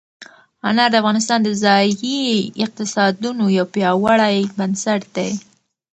[0.67, 2.21] انار د افغانستان د ځایي
[2.65, 5.31] اقتصادونو یو پیاوړی بنسټ دی.